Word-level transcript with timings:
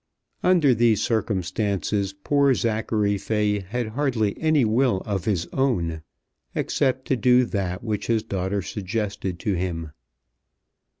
Under 0.41 0.73
these 0.73 0.99
circumstances 0.99 2.11
poor 2.11 2.55
Zachary 2.55 3.19
Fay 3.19 3.59
had 3.59 3.89
hardly 3.89 4.35
any 4.41 4.65
will 4.65 5.03
of 5.05 5.25
his 5.25 5.45
own, 5.53 6.01
except 6.55 7.05
to 7.09 7.15
do 7.15 7.45
that 7.45 7.83
which 7.83 8.07
his 8.07 8.23
daughter 8.23 8.63
suggested 8.63 9.37
to 9.37 9.53
him. 9.53 9.91